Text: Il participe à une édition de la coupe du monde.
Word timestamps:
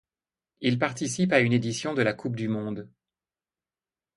Il 0.61 0.79
participe 0.79 1.31
à 1.31 1.41
une 1.41 1.53
édition 1.53 1.93
de 1.93 2.01
la 2.01 2.13
coupe 2.13 2.35
du 2.35 2.47
monde. 2.47 2.89